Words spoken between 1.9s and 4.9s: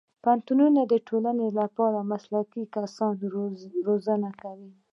د مسلکي کسانو روزنه کوي.